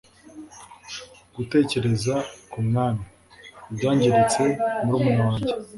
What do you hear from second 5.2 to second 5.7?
wanjye